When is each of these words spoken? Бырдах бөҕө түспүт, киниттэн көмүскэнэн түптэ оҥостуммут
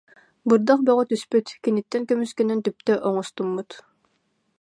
Бырдах 0.49 0.79
бөҕө 0.87 1.03
түспүт, 1.09 1.47
киниттэн 1.63 2.03
көмүскэнэн 2.09 2.59
түптэ 2.65 2.93
оҥостуммут 3.07 3.69